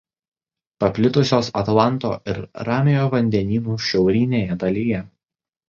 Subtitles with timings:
[0.83, 5.07] Paplitusios Atlanto ir Ramiojo vandenynų šiaurinėje dalyje.